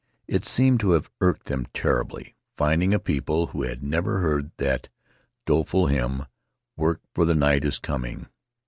[0.27, 4.89] It seems to have irked them terribly, finding a people who had never heard that
[5.45, 6.25] doleful hymn,
[6.75, 8.25] "Work, for the Night Is Coming."